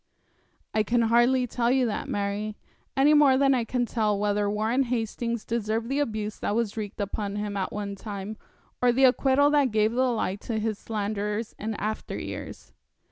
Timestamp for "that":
1.85-2.09, 6.39-6.55, 9.51-9.69